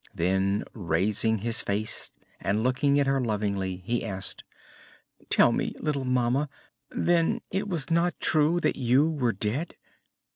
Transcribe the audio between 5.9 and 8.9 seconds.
mamma: then it was not true that